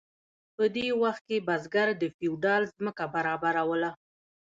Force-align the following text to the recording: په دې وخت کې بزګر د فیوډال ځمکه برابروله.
په 0.55 0.63
دې 0.75 0.87
وخت 1.01 1.21
کې 1.29 1.45
بزګر 1.47 1.87
د 2.01 2.03
فیوډال 2.15 2.63
ځمکه 2.77 3.03
برابروله. 3.13 3.89